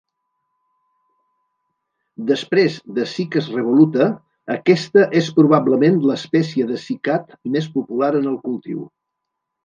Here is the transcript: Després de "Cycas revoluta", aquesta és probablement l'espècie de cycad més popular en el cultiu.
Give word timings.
Després 2.29 2.77
de 2.95 3.03
"Cycas 3.11 3.49
revoluta", 3.57 4.07
aquesta 4.55 5.03
és 5.19 5.29
probablement 5.41 5.99
l'espècie 6.07 6.67
de 6.71 6.79
cycad 6.85 7.37
més 7.57 7.69
popular 7.77 8.09
en 8.21 8.31
el 8.33 8.39
cultiu. 8.47 8.81